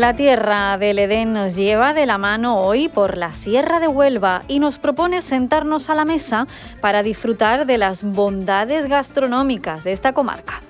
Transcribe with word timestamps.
la 0.00 0.14
tierra 0.14 0.78
del 0.78 0.98
Edén 0.98 1.34
nos 1.34 1.54
lleva 1.54 1.92
de 1.92 2.06
la 2.06 2.16
mano 2.16 2.56
hoy 2.56 2.88
por 2.88 3.18
la 3.18 3.32
Sierra 3.32 3.80
de 3.80 3.86
Huelva 3.86 4.40
y 4.48 4.58
nos 4.58 4.78
propone 4.78 5.20
sentarnos 5.20 5.90
a 5.90 5.94
la 5.94 6.06
mesa 6.06 6.46
para 6.80 7.02
disfrutar 7.02 7.66
de 7.66 7.76
las 7.76 8.02
bondades 8.02 8.86
gastronómicas 8.86 9.84
de 9.84 9.92
esta 9.92 10.14
comarca. 10.14 10.60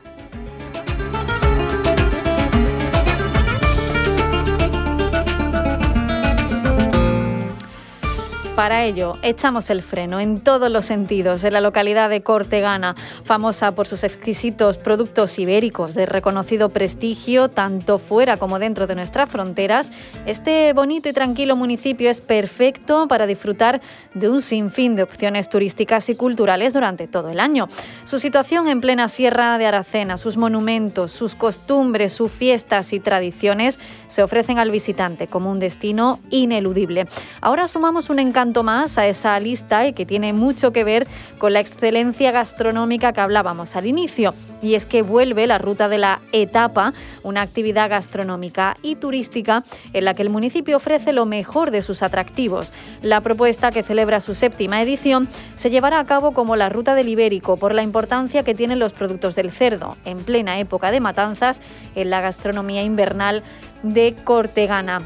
Para 8.60 8.84
ello, 8.84 9.14
echamos 9.22 9.70
el 9.70 9.82
freno 9.82 10.20
en 10.20 10.38
todos 10.38 10.70
los 10.70 10.84
sentidos 10.84 11.44
en 11.44 11.54
la 11.54 11.62
localidad 11.62 12.10
de 12.10 12.20
Cortegana, 12.20 12.94
famosa 13.24 13.74
por 13.74 13.86
sus 13.86 14.04
exquisitos 14.04 14.76
productos 14.76 15.38
ibéricos 15.38 15.94
de 15.94 16.04
reconocido 16.04 16.68
prestigio 16.68 17.48
tanto 17.48 17.98
fuera 17.98 18.36
como 18.36 18.58
dentro 18.58 18.86
de 18.86 18.96
nuestras 18.96 19.30
fronteras. 19.30 19.90
Este 20.26 20.74
bonito 20.74 21.08
y 21.08 21.14
tranquilo 21.14 21.56
municipio 21.56 22.10
es 22.10 22.20
perfecto 22.20 23.08
para 23.08 23.26
disfrutar 23.26 23.80
de 24.12 24.28
un 24.28 24.42
sinfín 24.42 24.94
de 24.94 25.04
opciones 25.04 25.48
turísticas 25.48 26.10
y 26.10 26.14
culturales 26.14 26.74
durante 26.74 27.08
todo 27.08 27.30
el 27.30 27.40
año. 27.40 27.66
Su 28.04 28.18
situación 28.18 28.68
en 28.68 28.82
plena 28.82 29.08
Sierra 29.08 29.56
de 29.56 29.64
Aracena, 29.64 30.18
sus 30.18 30.36
monumentos, 30.36 31.12
sus 31.12 31.34
costumbres, 31.34 32.12
sus 32.12 32.30
fiestas 32.30 32.92
y 32.92 33.00
tradiciones 33.00 33.78
se 34.08 34.22
ofrecen 34.22 34.58
al 34.58 34.70
visitante 34.70 35.28
como 35.28 35.50
un 35.50 35.60
destino 35.60 36.20
ineludible. 36.28 37.06
Ahora 37.40 37.66
sumamos 37.66 38.10
un 38.10 38.18
encanto 38.18 38.49
más 38.52 38.98
a 38.98 39.06
esa 39.06 39.38
lista 39.38 39.86
y 39.86 39.92
que 39.92 40.04
tiene 40.04 40.32
mucho 40.32 40.72
que 40.72 40.84
ver 40.84 41.06
con 41.38 41.52
la 41.52 41.60
excelencia 41.60 42.32
gastronómica 42.32 43.12
que 43.12 43.20
hablábamos 43.20 43.76
al 43.76 43.86
inicio. 43.86 44.34
Y 44.62 44.74
es 44.74 44.84
que 44.84 45.00
vuelve 45.02 45.46
la 45.46 45.58
ruta 45.58 45.88
de 45.88 45.96
la 45.96 46.20
etapa, 46.32 46.92
una 47.22 47.40
actividad 47.40 47.88
gastronómica 47.88 48.76
y 48.82 48.96
turística 48.96 49.64
en 49.92 50.04
la 50.04 50.12
que 50.14 50.22
el 50.22 50.30
municipio 50.30 50.76
ofrece 50.76 51.12
lo 51.12 51.24
mejor 51.24 51.70
de 51.70 51.80
sus 51.80 52.02
atractivos. 52.02 52.72
La 53.00 53.20
propuesta, 53.22 53.70
que 53.70 53.82
celebra 53.82 54.20
su 54.20 54.34
séptima 54.34 54.82
edición, 54.82 55.28
se 55.56 55.70
llevará 55.70 55.98
a 55.98 56.04
cabo 56.04 56.32
como 56.32 56.56
la 56.56 56.68
ruta 56.68 56.94
del 56.94 57.08
Ibérico 57.08 57.56
por 57.56 57.74
la 57.74 57.82
importancia 57.82 58.42
que 58.42 58.54
tienen 58.54 58.78
los 58.78 58.92
productos 58.92 59.34
del 59.34 59.50
cerdo, 59.50 59.96
en 60.04 60.18
plena 60.18 60.58
época 60.58 60.90
de 60.90 61.00
matanzas 61.00 61.60
en 61.94 62.10
la 62.10 62.20
gastronomía 62.20 62.82
invernal 62.82 63.42
de 63.82 64.14
Cortegana. 64.24 65.00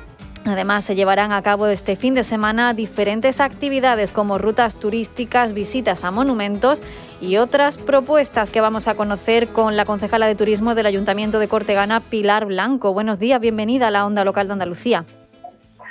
Además, 0.46 0.84
se 0.84 0.94
llevarán 0.94 1.32
a 1.32 1.42
cabo 1.42 1.66
este 1.68 1.96
fin 1.96 2.12
de 2.12 2.22
semana 2.22 2.74
diferentes 2.74 3.40
actividades 3.40 4.12
como 4.12 4.36
rutas 4.36 4.78
turísticas, 4.78 5.54
visitas 5.54 6.04
a 6.04 6.10
monumentos 6.10 6.82
y 7.20 7.38
otras 7.38 7.78
propuestas 7.78 8.50
que 8.50 8.60
vamos 8.60 8.86
a 8.86 8.94
conocer 8.94 9.48
con 9.48 9.76
la 9.76 9.86
concejala 9.86 10.26
de 10.26 10.34
turismo 10.34 10.74
del 10.74 10.86
Ayuntamiento 10.86 11.38
de 11.38 11.48
Cortegana, 11.48 12.00
Pilar 12.00 12.44
Blanco. 12.44 12.92
Buenos 12.92 13.18
días, 13.18 13.40
bienvenida 13.40 13.88
a 13.88 13.90
la 13.90 14.04
Onda 14.04 14.24
Local 14.24 14.46
de 14.48 14.52
Andalucía. 14.52 15.04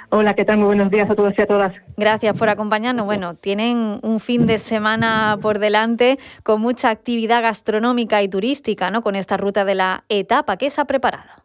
Hola, 0.09 0.35
¿qué 0.35 0.45
tal? 0.45 0.57
Muy 0.57 0.67
buenos 0.67 0.91
días 0.91 1.09
a 1.09 1.15
todos 1.15 1.33
y 1.35 1.41
a 1.41 1.47
todas. 1.47 1.73
Gracias 1.97 2.37
por 2.37 2.47
acompañarnos. 2.47 3.07
Bueno, 3.07 3.33
tienen 3.33 3.99
un 4.03 4.19
fin 4.19 4.45
de 4.45 4.59
semana 4.59 5.39
por 5.41 5.57
delante 5.57 6.19
con 6.43 6.61
mucha 6.61 6.91
actividad 6.91 7.41
gastronómica 7.41 8.21
y 8.21 8.27
turística, 8.27 8.91
¿no? 8.91 9.01
Con 9.01 9.15
esta 9.15 9.37
ruta 9.37 9.65
de 9.65 9.73
la 9.73 10.03
etapa. 10.09 10.57
¿Qué 10.57 10.69
se 10.69 10.79
ha 10.81 10.85
preparado? 10.85 11.42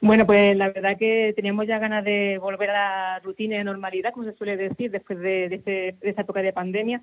Bueno, 0.00 0.26
pues 0.26 0.56
la 0.56 0.70
verdad 0.70 0.98
que 0.98 1.32
teníamos 1.34 1.66
ya 1.66 1.78
ganas 1.78 2.04
de 2.04 2.38
volver 2.38 2.70
a 2.70 2.72
la 2.74 3.20
rutina 3.20 3.56
de 3.56 3.64
normalidad, 3.64 4.12
como 4.12 4.26
se 4.26 4.36
suele 4.36 4.56
decir, 4.56 4.90
después 4.90 5.18
de, 5.18 5.48
de, 5.48 5.94
esta 6.02 6.22
época 6.22 6.42
de 6.42 6.52
pandemia. 6.52 7.00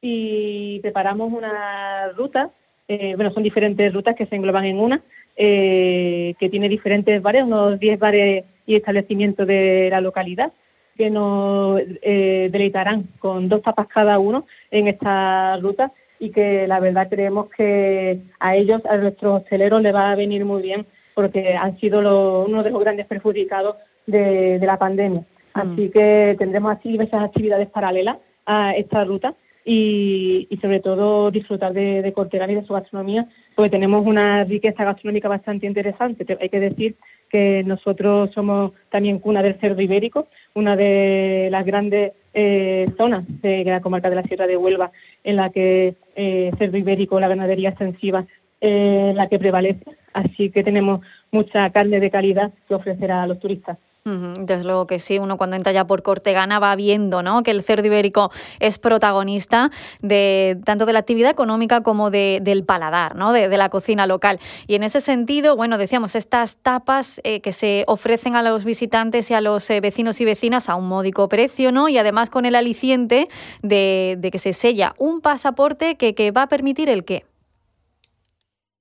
Y 0.00 0.78
preparamos 0.80 1.32
una 1.32 2.08
ruta, 2.12 2.50
eh, 2.86 3.14
bueno, 3.16 3.32
son 3.32 3.42
diferentes 3.42 3.92
rutas 3.92 4.14
que 4.14 4.26
se 4.26 4.36
engloban 4.36 4.66
en 4.66 4.78
una, 4.78 5.02
eh, 5.36 6.34
que 6.38 6.50
tiene 6.50 6.68
diferentes 6.68 7.22
bares, 7.22 7.44
unos 7.44 7.80
10 7.80 7.98
bares 7.98 8.44
y 8.66 8.76
establecimientos 8.76 9.46
de 9.46 9.88
la 9.90 10.02
localidad, 10.02 10.52
que 10.96 11.08
nos 11.10 11.80
eh, 12.02 12.50
deleitarán 12.52 13.08
con 13.18 13.48
dos 13.48 13.62
tapas 13.62 13.88
cada 13.88 14.18
uno 14.18 14.46
en 14.70 14.88
esta 14.88 15.56
ruta 15.56 15.92
y 16.20 16.30
que 16.30 16.68
la 16.68 16.78
verdad 16.78 17.08
creemos 17.08 17.48
que 17.50 18.20
a 18.38 18.54
ellos, 18.54 18.84
a 18.86 18.98
nuestros 18.98 19.42
hosteleros, 19.42 19.82
les 19.82 19.94
va 19.94 20.12
a 20.12 20.16
venir 20.16 20.44
muy 20.44 20.62
bien 20.62 20.86
porque 21.14 21.54
han 21.54 21.78
sido 21.78 22.44
uno 22.44 22.62
de 22.62 22.70
los 22.70 22.80
grandes 22.80 23.06
perjudicados 23.06 23.76
de, 24.06 24.58
la 24.60 24.78
pandemia. 24.78 25.20
Mm. 25.20 25.24
Así 25.54 25.90
que 25.90 26.36
tendremos 26.38 26.76
así 26.76 26.96
esas 26.96 27.24
actividades 27.24 27.68
paralelas 27.70 28.18
a 28.46 28.74
esta 28.76 29.04
ruta 29.04 29.34
y, 29.64 30.58
sobre 30.60 30.80
todo 30.80 31.30
disfrutar 31.30 31.72
de, 31.72 32.02
de 32.02 32.12
y 32.12 32.54
de 32.54 32.66
su 32.66 32.74
gastronomía, 32.74 33.26
porque 33.54 33.70
tenemos 33.70 34.04
una 34.06 34.44
riqueza 34.44 34.84
gastronómica 34.84 35.28
bastante 35.28 35.66
interesante. 35.66 36.26
Hay 36.40 36.48
que 36.48 36.60
decir 36.60 36.96
que 37.30 37.62
nosotros 37.64 38.30
somos 38.34 38.72
también 38.90 39.18
cuna 39.18 39.42
del 39.42 39.58
cerdo 39.60 39.80
ibérico, 39.80 40.28
una 40.54 40.76
de 40.76 41.48
las 41.50 41.64
grandes 41.64 42.12
eh, 42.34 42.90
zonas 42.96 43.24
de 43.42 43.64
la 43.64 43.80
comarca 43.80 44.10
de 44.10 44.16
la 44.16 44.22
Sierra 44.24 44.46
de 44.46 44.56
Huelva 44.56 44.92
en 45.22 45.36
la 45.36 45.50
que 45.50 45.94
eh, 46.14 46.50
cerdo 46.58 46.76
ibérico, 46.76 47.18
la 47.18 47.28
ganadería 47.28 47.70
extensiva, 47.70 48.26
eh, 48.66 49.12
la 49.14 49.28
que 49.28 49.38
prevalece 49.38 49.84
así 50.14 50.50
que 50.50 50.64
tenemos 50.64 51.00
mucha 51.30 51.68
carne 51.70 52.00
de 52.00 52.10
calidad 52.10 52.52
que 52.66 52.74
ofrecer 52.74 53.12
a 53.12 53.26
los 53.26 53.38
turistas. 53.38 53.76
Desde 54.06 54.64
luego 54.64 54.86
que 54.86 54.98
sí, 54.98 55.18
uno 55.18 55.38
cuando 55.38 55.56
entra 55.56 55.72
ya 55.72 55.86
por 55.86 56.02
Cortegana 56.02 56.58
va 56.58 56.76
viendo 56.76 57.22
¿no? 57.22 57.42
que 57.42 57.50
el 57.50 57.62
cerdo 57.62 57.86
ibérico 57.86 58.30
es 58.60 58.78
protagonista 58.78 59.70
de 60.02 60.58
tanto 60.62 60.84
de 60.84 60.92
la 60.92 60.98
actividad 60.98 61.30
económica 61.30 61.82
como 61.82 62.10
de, 62.10 62.40
del 62.42 62.64
paladar, 62.64 63.16
¿no? 63.16 63.32
De, 63.32 63.48
la 63.48 63.70
cocina 63.70 64.06
local. 64.06 64.40
Y 64.66 64.74
en 64.74 64.82
ese 64.82 65.00
sentido, 65.00 65.56
bueno, 65.56 65.78
decíamos, 65.78 66.16
estas 66.16 66.58
tapas 66.58 67.22
eh, 67.24 67.40
que 67.40 67.52
se 67.52 67.84
ofrecen 67.86 68.36
a 68.36 68.42
los 68.42 68.66
visitantes 68.66 69.30
y 69.30 69.34
a 69.34 69.40
los 69.40 69.70
eh, 69.70 69.80
vecinos 69.80 70.20
y 70.20 70.26
vecinas 70.26 70.68
a 70.68 70.74
un 70.74 70.86
módico 70.86 71.30
precio, 71.30 71.72
¿no? 71.72 71.88
Y 71.88 71.96
además 71.96 72.28
con 72.28 72.44
el 72.44 72.56
aliciente 72.56 73.28
de, 73.62 74.18
que 74.30 74.38
se 74.38 74.52
sella 74.52 74.92
un 74.98 75.22
pasaporte 75.22 75.96
que, 75.96 76.14
que 76.14 76.30
va 76.30 76.42
a 76.42 76.48
permitir 76.48 76.90
el 76.90 77.06
qué. 77.06 77.24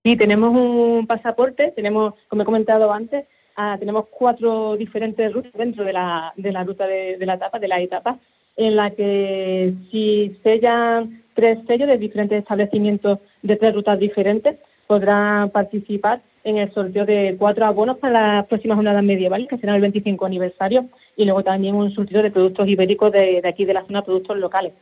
Sí, 0.04 0.18
tenemos 0.18 0.50
un 0.54 1.08
pasaporte, 1.08 1.72
tenemos, 1.72 2.16
como 2.28 2.42
he 2.42 2.46
comentado 2.46 2.92
antes, 2.92 3.26
ah, 3.56 3.78
tenemos 3.80 4.08
cuatro 4.10 4.76
diferentes 4.76 5.32
rutas 5.32 5.54
dentro 5.54 5.86
de 5.86 5.94
la, 5.94 6.34
de 6.36 6.52
la 6.52 6.66
ruta 6.66 6.86
de, 6.86 7.18
la 7.26 7.36
etapa, 7.36 7.58
de 7.58 7.68
la 7.70 7.80
etapa, 7.80 8.20
en 8.58 8.76
la 8.76 8.92
que 8.92 9.74
si 9.90 10.38
sellan 10.44 11.24
tres 11.34 11.60
sellos 11.68 11.88
de 11.88 11.98
diferentes 11.98 12.40
establecimientos 12.40 13.20
de 13.44 13.56
tres 13.56 13.74
rutas 13.74 13.98
diferentes, 13.98 14.58
podrán 14.88 15.50
participar 15.50 16.22
en 16.44 16.58
el 16.58 16.74
sorteo 16.74 17.06
de 17.06 17.36
cuatro 17.40 17.66
abonos 17.66 17.98
para 17.98 18.36
las 18.38 18.48
próximas 18.48 18.76
jornadas 18.76 19.04
medievales, 19.04 19.48
que 19.48 19.58
será 19.58 19.76
el 19.76 19.82
25 19.82 20.26
aniversario, 20.26 20.86
y 21.16 21.26
luego 21.26 21.44
también 21.44 21.76
un 21.76 21.92
surtido 21.92 22.22
de 22.22 22.32
productos 22.32 22.68
ibéricos 22.68 23.12
de, 23.12 23.42
aquí 23.46 23.66
de 23.66 23.74
la 23.74 23.86
zona, 23.86 24.04
productos 24.04 24.38
locales. 24.38 24.74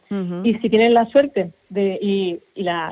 Y 0.44 0.56
si 0.56 0.70
tienen 0.70 0.94
la 0.94 1.06
suerte 1.08 1.52
de, 1.70 2.00
y, 2.02 2.40
la, 2.56 2.92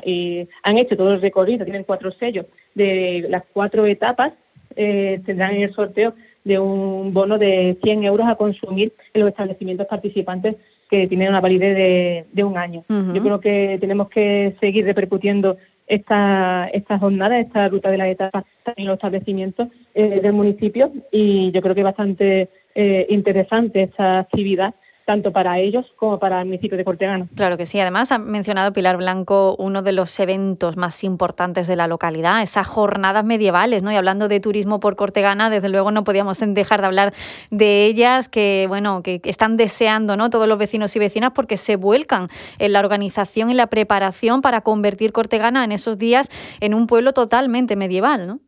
han 0.62 0.78
hecho 0.78 0.96
todo 0.96 1.14
el 1.14 1.20
recorrido, 1.20 1.64
tienen 1.64 1.84
cuatro 1.84 2.12
sellos 2.12 2.46
de 2.74 3.26
las 3.28 3.42
cuatro 3.52 3.86
etapas, 3.86 4.32
eh, 4.76 5.20
tendrán 5.26 5.54
en 5.56 5.62
el 5.62 5.74
sorteo 5.74 6.14
de 6.44 6.58
un 6.58 7.12
bono 7.12 7.38
de 7.38 7.76
100 7.82 8.04
euros 8.04 8.28
a 8.28 8.36
consumir 8.36 8.92
en 9.14 9.22
los 9.22 9.30
establecimientos 9.30 9.86
participantes 9.88 10.56
que 10.90 11.06
tienen 11.06 11.28
una 11.28 11.40
validez 11.40 12.26
de, 12.32 12.44
un 12.44 12.58
año. 12.58 12.84
Yo 12.88 13.22
creo 13.22 13.40
que 13.40 13.78
tenemos 13.80 14.08
que 14.08 14.56
seguir 14.60 14.84
repercutiendo 14.84 15.56
esta, 15.86 16.68
esta 16.72 16.98
jornada, 16.98 17.38
esta 17.38 17.68
ruta 17.68 17.90
de 17.90 17.98
la 17.98 18.08
etapa 18.08 18.44
en 18.76 18.86
los 18.86 18.94
establecimientos 18.94 19.68
eh, 19.94 20.20
del 20.20 20.32
municipio 20.32 20.92
y 21.10 21.50
yo 21.52 21.60
creo 21.62 21.74
que 21.74 21.80
es 21.80 21.84
bastante 21.84 22.48
eh, 22.74 23.06
interesante 23.08 23.82
esta 23.82 24.20
actividad 24.20 24.74
tanto 25.10 25.32
para 25.32 25.58
ellos 25.58 25.84
como 25.96 26.20
para 26.20 26.40
el 26.40 26.46
municipio 26.46 26.78
de 26.78 26.84
Cortegana. 26.84 27.26
Claro 27.34 27.56
que 27.56 27.66
sí. 27.66 27.80
Además, 27.80 28.12
ha 28.12 28.18
mencionado 28.20 28.72
Pilar 28.72 28.96
Blanco 28.96 29.56
uno 29.58 29.82
de 29.82 29.90
los 29.90 30.20
eventos 30.20 30.76
más 30.76 31.02
importantes 31.02 31.66
de 31.66 31.74
la 31.74 31.88
localidad, 31.88 32.42
esas 32.42 32.68
jornadas 32.68 33.24
medievales, 33.24 33.82
¿no? 33.82 33.90
Y 33.90 33.96
hablando 33.96 34.28
de 34.28 34.38
turismo 34.38 34.78
por 34.78 34.94
Cortegana, 34.94 35.50
desde 35.50 35.68
luego 35.68 35.90
no 35.90 36.04
podíamos 36.04 36.38
dejar 36.46 36.80
de 36.80 36.86
hablar 36.86 37.12
de 37.50 37.86
ellas, 37.86 38.28
que 38.28 38.66
bueno, 38.68 39.02
que 39.02 39.20
están 39.24 39.56
deseando, 39.56 40.16
¿no? 40.16 40.30
Todos 40.30 40.46
los 40.46 40.58
vecinos 40.58 40.94
y 40.94 41.00
vecinas 41.00 41.32
porque 41.34 41.56
se 41.56 41.74
vuelcan 41.74 42.28
en 42.60 42.72
la 42.72 42.78
organización 42.78 43.50
y 43.50 43.54
la 43.54 43.66
preparación 43.66 44.42
para 44.42 44.60
convertir 44.60 45.10
Cortegana 45.10 45.64
en 45.64 45.72
esos 45.72 45.98
días 45.98 46.28
en 46.60 46.72
un 46.72 46.86
pueblo 46.86 47.14
totalmente 47.14 47.74
medieval, 47.74 48.28
¿no? 48.28 48.38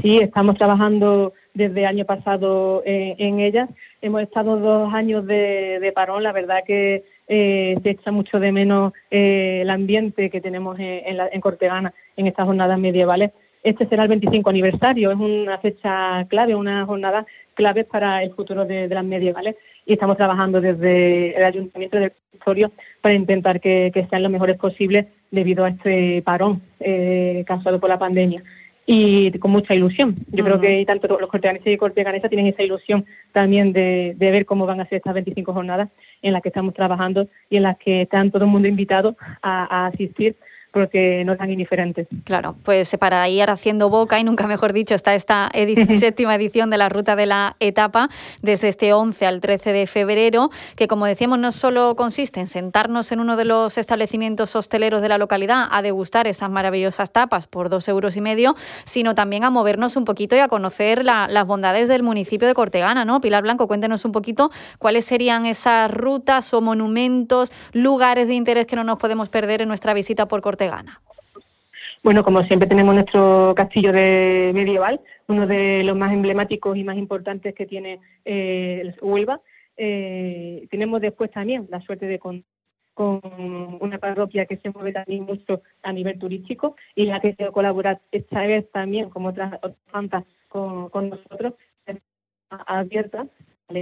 Sí, 0.00 0.16
estamos 0.18 0.56
trabajando 0.56 1.34
desde 1.56 1.80
el 1.80 1.86
año 1.86 2.04
pasado 2.04 2.82
eh, 2.84 3.16
en 3.18 3.40
ellas. 3.40 3.68
Hemos 4.02 4.22
estado 4.22 4.58
dos 4.58 4.92
años 4.92 5.26
de, 5.26 5.90
parón. 5.94 6.22
La 6.22 6.32
verdad 6.32 6.62
que 6.66 7.02
eh, 7.28 7.76
se 7.82 7.90
echa 7.90 8.12
mucho 8.12 8.38
de 8.38 8.52
menos 8.52 8.92
eh, 9.10 9.60
el 9.62 9.70
ambiente 9.70 10.28
que 10.28 10.42
tenemos 10.42 10.78
en, 10.78 11.18
en, 11.32 11.40
Cortegana 11.40 11.94
en 12.16 12.26
estas 12.26 12.44
jornadas 12.44 12.78
medievales. 12.78 13.30
Este 13.62 13.86
será 13.88 14.02
el 14.02 14.10
25 14.10 14.50
aniversario. 14.50 15.10
Es 15.10 15.18
una 15.18 15.56
fecha 15.58 16.26
clave, 16.28 16.54
una 16.54 16.84
jornada 16.84 17.26
clave 17.54 17.84
para 17.84 18.22
el 18.22 18.34
futuro 18.34 18.66
de, 18.66 18.86
las 18.88 19.04
medievales 19.04 19.56
y 19.86 19.94
estamos 19.94 20.18
trabajando 20.18 20.60
desde 20.60 21.36
el 21.36 21.42
Ayuntamiento 21.42 21.96
del 21.96 22.12
Territorio 22.12 22.70
para 23.00 23.14
intentar 23.14 23.60
que, 23.60 24.06
sean 24.10 24.22
lo 24.22 24.28
mejores 24.28 24.58
posibles 24.58 25.06
debido 25.30 25.64
a 25.64 25.70
este 25.70 26.22
parón 26.22 26.60
causado 27.46 27.80
por 27.80 27.88
la 27.88 27.98
pandemia 27.98 28.42
y 28.86 29.36
con 29.40 29.50
mucha 29.50 29.74
ilusión. 29.74 30.14
Yo 30.30 30.44
creo 30.44 30.60
que 30.60 30.84
tanto 30.86 31.18
los 31.18 31.28
corteganeses 31.28 31.74
y 31.74 31.76
corteganesas 31.76 32.30
tienen 32.30 32.46
esa 32.46 32.62
ilusión 32.62 33.04
también 33.32 33.72
de, 33.72 34.14
de, 34.16 34.30
ver 34.30 34.46
cómo 34.46 34.64
van 34.64 34.80
a 34.80 34.86
ser 34.86 34.98
estas 34.98 35.14
25 35.14 35.52
jornadas 35.52 35.90
en 36.22 36.32
las 36.32 36.40
que 36.40 36.48
estamos 36.48 36.72
trabajando 36.72 37.28
y 37.50 37.56
en 37.56 37.64
las 37.64 37.76
que 37.78 38.02
están 38.02 38.30
todo 38.30 38.44
el 38.44 38.50
mundo 38.50 38.68
invitado 38.68 39.16
a 39.42 39.86
asistir 39.86 40.36
porque 40.76 41.22
no 41.24 41.38
tan 41.38 41.50
indiferentes. 41.50 42.06
Claro, 42.24 42.54
pues 42.62 42.94
para 43.00 43.26
ir 43.30 43.48
haciendo 43.48 43.88
boca, 43.88 44.20
y 44.20 44.24
nunca 44.24 44.46
mejor 44.46 44.74
dicho, 44.74 44.94
está 44.94 45.14
esta 45.14 45.50
séptima 45.98 46.34
edición 46.34 46.68
de 46.68 46.76
la 46.76 46.90
Ruta 46.90 47.16
de 47.16 47.24
la 47.24 47.56
Etapa, 47.60 48.10
desde 48.42 48.68
este 48.68 48.92
11 48.92 49.24
al 49.24 49.40
13 49.40 49.72
de 49.72 49.86
febrero, 49.86 50.50
que 50.76 50.86
como 50.86 51.06
decíamos, 51.06 51.38
no 51.38 51.50
solo 51.50 51.96
consiste 51.96 52.40
en 52.40 52.46
sentarnos 52.46 53.10
en 53.10 53.20
uno 53.20 53.36
de 53.36 53.46
los 53.46 53.78
establecimientos 53.78 54.54
hosteleros 54.54 55.00
de 55.00 55.08
la 55.08 55.16
localidad 55.16 55.66
a 55.70 55.80
degustar 55.80 56.26
esas 56.26 56.50
maravillosas 56.50 57.10
tapas 57.10 57.46
por 57.46 57.70
dos 57.70 57.88
euros 57.88 58.14
y 58.18 58.20
medio, 58.20 58.54
sino 58.84 59.14
también 59.14 59.44
a 59.44 59.50
movernos 59.50 59.96
un 59.96 60.04
poquito 60.04 60.36
y 60.36 60.40
a 60.40 60.48
conocer 60.48 61.06
las 61.06 61.46
bondades 61.46 61.88
del 61.88 62.02
municipio 62.02 62.46
de 62.46 62.52
Cortegana, 62.52 63.06
¿no? 63.06 63.22
Pilar 63.22 63.42
Blanco, 63.42 63.66
cuéntenos 63.66 64.04
un 64.04 64.12
poquito 64.12 64.50
cuáles 64.78 65.06
serían 65.06 65.46
esas 65.46 65.90
rutas 65.90 66.52
o 66.52 66.60
monumentos, 66.60 67.50
lugares 67.72 68.28
de 68.28 68.34
interés 68.34 68.66
que 68.66 68.76
no 68.76 68.84
nos 68.84 68.98
podemos 68.98 69.30
perder 69.30 69.62
en 69.62 69.68
nuestra 69.68 69.94
visita 69.94 70.28
por 70.28 70.42
Cortegana. 70.42 70.65
Bueno, 72.02 72.22
como 72.22 72.42
siempre 72.44 72.68
tenemos 72.68 72.94
nuestro 72.94 73.52
castillo 73.56 73.92
de 73.92 74.52
medieval, 74.54 75.00
uno 75.26 75.46
de 75.46 75.82
los 75.82 75.96
más 75.96 76.12
emblemáticos 76.12 76.76
y 76.76 76.84
más 76.84 76.96
importantes 76.96 77.54
que 77.54 77.66
tiene 77.66 77.98
eh, 78.24 78.94
Huelva. 79.00 79.40
Eh, 79.76 80.66
tenemos 80.70 81.00
después 81.00 81.30
también 81.30 81.66
la 81.68 81.80
suerte 81.80 82.06
de 82.06 82.18
con, 82.18 82.44
con 82.94 83.20
una 83.80 83.98
parroquia 83.98 84.46
que 84.46 84.56
se 84.58 84.70
mueve 84.70 84.92
también 84.92 85.24
mucho 85.24 85.62
a 85.82 85.92
nivel 85.92 86.18
turístico 86.18 86.76
y 86.94 87.06
la 87.06 87.20
que 87.20 87.34
quiero 87.34 87.52
colaborar 87.52 88.00
esta 88.12 88.40
vez 88.46 88.70
también, 88.70 89.10
como 89.10 89.30
otras, 89.30 89.54
otras 89.54 89.76
fantas, 89.90 90.24
con, 90.48 90.88
con 90.90 91.10
nosotros, 91.10 91.54
abierta, 92.48 93.26
la 93.68 93.80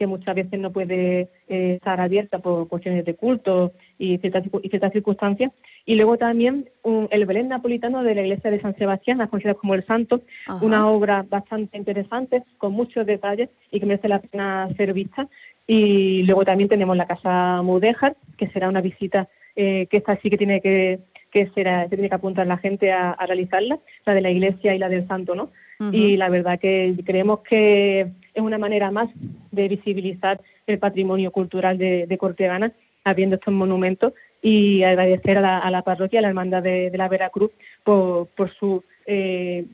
que 0.00 0.06
muchas 0.06 0.34
veces 0.34 0.58
no 0.58 0.72
puede 0.72 1.28
eh, 1.46 1.74
estar 1.74 2.00
abierta 2.00 2.38
por 2.38 2.66
cuestiones 2.68 3.04
de 3.04 3.14
culto 3.16 3.72
y 3.98 4.16
ciertas, 4.16 4.44
y 4.62 4.68
ciertas 4.70 4.92
circunstancias. 4.94 5.52
Y 5.84 5.96
luego 5.96 6.16
también 6.16 6.70
el 7.10 7.26
Belén 7.26 7.48
napolitano 7.48 8.02
de 8.02 8.14
la 8.14 8.22
iglesia 8.22 8.50
de 8.50 8.62
San 8.62 8.74
Sebastián, 8.76 9.18
conocida 9.28 9.52
como 9.52 9.74
el 9.74 9.84
Santo, 9.84 10.22
una 10.62 10.88
obra 10.88 11.26
bastante 11.28 11.76
interesante, 11.76 12.42
con 12.56 12.72
muchos 12.72 13.04
detalles 13.04 13.50
y 13.70 13.78
que 13.78 13.84
merece 13.84 14.08
la 14.08 14.20
pena 14.20 14.70
ser 14.78 14.94
vista. 14.94 15.28
Y 15.66 16.22
luego 16.22 16.46
también 16.46 16.70
tenemos 16.70 16.96
la 16.96 17.06
Casa 17.06 17.60
Mudéjar, 17.60 18.16
que 18.38 18.48
será 18.48 18.70
una 18.70 18.80
visita 18.80 19.28
eh, 19.54 19.86
que 19.90 19.98
esta 19.98 20.16
sí 20.16 20.30
que 20.30 20.38
tiene 20.38 20.62
que, 20.62 21.00
que 21.30 21.50
será, 21.50 21.82
se 21.84 21.96
tiene 21.96 22.08
que 22.08 22.14
apuntar 22.14 22.46
la 22.46 22.56
gente 22.56 22.90
a, 22.90 23.14
realizarla, 23.26 23.78
la 24.06 24.14
de 24.14 24.22
la 24.22 24.30
iglesia 24.30 24.74
y 24.74 24.78
la 24.78 24.88
del 24.88 25.06
santo, 25.06 25.34
¿no? 25.34 25.50
Y 25.92 26.18
la 26.18 26.28
verdad 26.28 26.60
que 26.60 26.94
creemos 27.06 27.40
que 27.40 28.00
es 28.34 28.42
una 28.42 28.58
manera 28.58 28.90
más 28.90 29.08
de 29.50 29.68
visibilizar 29.68 30.40
el 30.66 30.78
patrimonio 30.78 31.30
cultural 31.30 31.78
de, 31.78 32.06
de 32.06 32.18
Cortegana, 32.18 32.72
habiendo 33.02 33.36
estos 33.36 33.54
monumentos 33.54 34.12
y 34.42 34.82
agradecer 34.82 35.38
a 35.38 35.70
la, 35.70 35.82
parroquia, 35.82 36.18
a 36.18 36.22
la 36.22 36.28
hermandad 36.28 36.62
de, 36.62 36.90
la 36.94 37.08
Veracruz 37.08 37.50
por, 37.84 38.28
por 38.28 38.52
su 38.54 38.82
eh, 39.06 39.64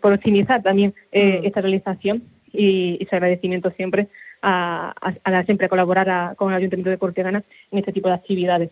por 0.00 0.12
optimizar 0.12 0.62
también 0.62 0.94
eh, 1.12 1.42
esta 1.44 1.60
realización 1.60 2.22
y, 2.52 2.98
ese 3.00 3.16
agradecimiento 3.16 3.70
siempre 3.70 4.08
a, 4.42 4.94
a, 5.24 5.44
siempre 5.44 5.68
colaborar 5.68 6.36
con 6.36 6.50
el 6.50 6.58
Ayuntamiento 6.58 6.90
de 6.90 6.98
Cortegana 6.98 7.42
en 7.70 7.78
este 7.78 7.92
tipo 7.92 8.08
de 8.08 8.14
actividades. 8.14 8.70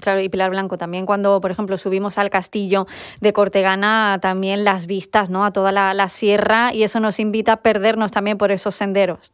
Claro, 0.00 0.20
y 0.20 0.28
Pilar 0.28 0.50
Blanco, 0.50 0.78
también 0.78 1.06
cuando, 1.06 1.40
por 1.40 1.50
ejemplo, 1.50 1.78
subimos 1.78 2.18
al 2.18 2.30
castillo 2.30 2.86
de 3.20 3.32
Cortegana, 3.32 4.18
también 4.20 4.64
las 4.64 4.86
vistas 4.86 5.30
¿no? 5.30 5.44
a 5.44 5.52
toda 5.52 5.70
la, 5.70 6.08
sierra 6.08 6.74
y 6.74 6.82
eso 6.82 7.00
nos 7.00 7.20
invita 7.20 7.52
a 7.52 7.62
perdernos 7.62 8.10
también 8.10 8.36
por 8.36 8.50
esos 8.50 8.74
senderos. 8.74 9.32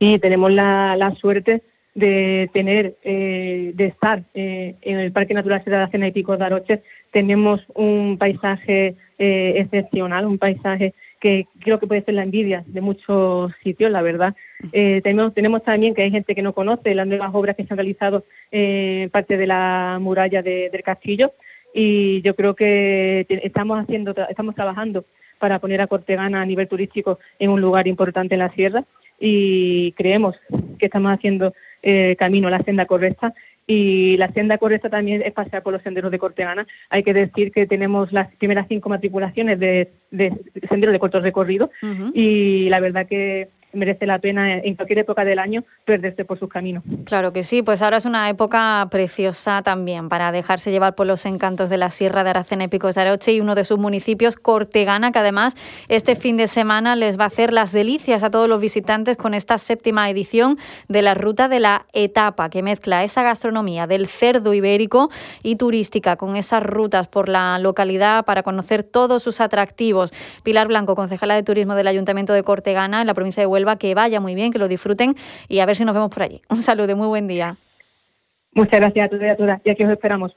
Sí, 0.00 0.18
tenemos 0.18 0.50
la, 0.50 0.96
la 0.96 1.14
suerte 1.14 1.62
de 1.94 2.50
tener, 2.52 2.96
eh, 3.02 3.72
de 3.74 3.86
estar 3.86 4.24
eh, 4.34 4.74
en 4.82 4.98
el 4.98 5.12
Parque 5.12 5.34
Natural 5.34 5.62
Sierra 5.62 5.86
de 5.86 5.90
Cena 5.90 6.08
y 6.08 6.12
Pico 6.12 6.36
de 6.36 6.44
Aroche. 6.44 6.82
Tenemos 7.12 7.60
un 7.74 8.16
paisaje 8.18 8.96
eh, 9.18 9.54
excepcional, 9.56 10.26
un 10.26 10.38
paisaje 10.38 10.94
que 11.22 11.46
creo 11.60 11.78
que 11.78 11.86
puede 11.86 12.02
ser 12.02 12.14
la 12.14 12.24
envidia 12.24 12.64
de 12.66 12.80
muchos 12.80 13.52
sitios, 13.62 13.92
la 13.92 14.02
verdad. 14.02 14.34
Eh, 14.72 15.00
tenemos, 15.04 15.32
tenemos 15.32 15.62
también 15.62 15.94
que 15.94 16.02
hay 16.02 16.10
gente 16.10 16.34
que 16.34 16.42
no 16.42 16.52
conoce 16.52 16.96
las 16.96 17.06
nuevas 17.06 17.30
obras 17.32 17.54
que 17.54 17.64
se 17.64 17.72
han 17.72 17.78
realizado 17.78 18.24
en 18.50 19.08
parte 19.08 19.36
de 19.36 19.46
la 19.46 19.98
muralla 20.00 20.42
del 20.42 20.82
castillo 20.82 21.32
y 21.72 22.22
yo 22.22 22.34
creo 22.34 22.56
que 22.56 23.24
estamos 23.28 23.78
haciendo, 23.80 24.12
estamos 24.28 24.56
trabajando 24.56 25.04
para 25.38 25.60
poner 25.60 25.80
a 25.80 25.86
Cortegana 25.86 26.42
a 26.42 26.46
nivel 26.46 26.66
turístico 26.66 27.20
en 27.38 27.50
un 27.50 27.60
lugar 27.60 27.86
importante 27.86 28.34
en 28.34 28.40
la 28.40 28.52
sierra 28.54 28.82
y 29.20 29.92
creemos 29.92 30.34
que 30.80 30.86
estamos 30.86 31.12
haciendo 31.12 31.54
eh, 31.84 32.16
camino 32.18 32.50
la 32.50 32.64
senda 32.64 32.86
correcta 32.86 33.32
y 33.74 34.18
la 34.18 34.30
senda 34.32 34.58
correcta 34.58 34.90
también 34.90 35.22
es 35.24 35.32
pasear 35.32 35.62
por 35.62 35.72
los 35.72 35.82
senderos 35.82 36.10
de 36.10 36.18
Cortegana. 36.18 36.66
Hay 36.90 37.02
que 37.02 37.14
decir 37.14 37.52
que 37.52 37.66
tenemos 37.66 38.12
las 38.12 38.30
primeras 38.36 38.66
cinco 38.68 38.90
matriculaciones 38.90 39.58
de, 39.58 39.90
de 40.10 40.30
senderos 40.68 40.92
de 40.92 40.98
corto 40.98 41.20
recorrido 41.20 41.70
y 42.12 42.68
la 42.68 42.80
verdad 42.80 43.06
que 43.06 43.48
merece 43.72 44.06
la 44.06 44.18
pena 44.18 44.58
en 44.58 44.74
cualquier 44.74 45.00
época 45.00 45.24
del 45.24 45.38
año 45.38 45.64
perderse 45.84 46.24
por 46.24 46.38
sus 46.38 46.48
caminos. 46.48 46.82
Claro 47.04 47.32
que 47.32 47.42
sí, 47.44 47.62
pues 47.62 47.82
ahora 47.82 47.96
es 47.96 48.04
una 48.04 48.28
época 48.28 48.86
preciosa 48.90 49.62
también 49.62 50.08
para 50.08 50.32
dejarse 50.32 50.70
llevar 50.70 50.94
por 50.94 51.06
los 51.06 51.26
encantos 51.26 51.70
de 51.70 51.76
la 51.76 51.90
Sierra 51.90 52.24
de 52.24 52.30
Aracena 52.30 52.64
y 52.64 52.68
Picos 52.68 52.94
de 52.94 53.02
Aroche 53.02 53.32
y 53.32 53.40
uno 53.40 53.54
de 53.54 53.64
sus 53.64 53.78
municipios, 53.78 54.36
Cortegana, 54.36 55.12
que 55.12 55.18
además 55.18 55.56
este 55.88 56.16
fin 56.16 56.36
de 56.36 56.48
semana 56.48 56.96
les 56.96 57.18
va 57.18 57.24
a 57.24 57.28
hacer 57.28 57.52
las 57.52 57.72
delicias 57.72 58.22
a 58.22 58.30
todos 58.30 58.48
los 58.48 58.60
visitantes 58.60 59.16
con 59.16 59.34
esta 59.34 59.58
séptima 59.58 60.08
edición 60.10 60.58
de 60.88 61.02
la 61.02 61.14
Ruta 61.14 61.48
de 61.48 61.60
la 61.60 61.86
Etapa, 61.92 62.50
que 62.50 62.62
mezcla 62.62 63.04
esa 63.04 63.22
gastronomía 63.22 63.86
del 63.86 64.06
cerdo 64.06 64.54
ibérico 64.54 65.10
y 65.42 65.56
turística 65.56 66.16
con 66.16 66.36
esas 66.36 66.62
rutas 66.62 67.08
por 67.08 67.28
la 67.28 67.58
localidad 67.58 68.24
para 68.24 68.42
conocer 68.42 68.82
todos 68.82 69.22
sus 69.22 69.40
atractivos. 69.40 70.12
Pilar 70.42 70.68
Blanco, 70.68 70.94
concejala 70.94 71.34
de 71.34 71.42
Turismo 71.42 71.74
del 71.74 71.88
Ayuntamiento 71.88 72.32
de 72.32 72.42
Cortegana, 72.42 73.00
en 73.00 73.06
la 73.06 73.14
provincia 73.14 73.42
de 73.42 73.46
Huelva, 73.62 73.76
que 73.76 73.94
vaya 73.94 74.20
muy 74.20 74.34
bien, 74.34 74.52
que 74.52 74.58
lo 74.58 74.68
disfruten 74.68 75.14
y 75.48 75.60
a 75.60 75.66
ver 75.66 75.76
si 75.76 75.84
nos 75.84 75.94
vemos 75.94 76.10
por 76.10 76.24
allí. 76.24 76.42
Un 76.50 76.62
saludo, 76.62 76.96
muy 76.96 77.06
buen 77.06 77.28
día. 77.28 77.56
Muchas 78.54 78.80
gracias 78.80 79.06
a 79.06 79.08
todos 79.08 79.22
y 79.22 79.28
a 79.28 79.36
todas 79.36 79.60
y 79.64 79.70
aquí 79.70 79.84
os 79.84 79.90
esperamos. 79.90 80.36